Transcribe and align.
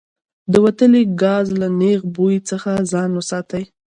د 0.51 0.53
وتلي 0.65 1.03
ګاز 1.21 1.45
له 1.59 1.67
نیغ 1.81 2.01
بوی 2.15 2.37
څخه 2.49 2.71
ځان 2.91 3.09
وساتئ. 3.15 3.63